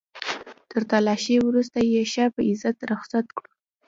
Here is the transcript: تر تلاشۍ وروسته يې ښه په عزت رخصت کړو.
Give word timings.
تر 0.71 0.81
تلاشۍ 0.91 1.35
وروسته 1.41 1.79
يې 1.91 2.03
ښه 2.11 2.25
په 2.35 2.41
عزت 2.49 2.77
رخصت 2.91 3.25
کړو. 3.37 3.49